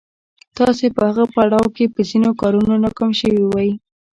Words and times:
تاسې 0.57 0.85
په 0.95 1.01
هغه 1.09 1.25
پړاو 1.33 1.67
کې 1.75 1.85
په 1.93 2.01
ځينو 2.09 2.29
کارونو 2.41 2.73
ناکام 2.83 3.11
شوي 3.21 3.43
وئ. 3.47 3.69